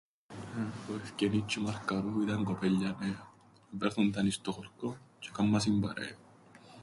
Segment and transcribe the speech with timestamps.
[0.89, 3.27] Ο Ευκενής τζ̆' η Μαρκαρού ήταν κοπέλια νέα,
[3.75, 6.17] εβρέθουνταν εις το χωρκόν τζ̆' εκάμνασιν παρέαν.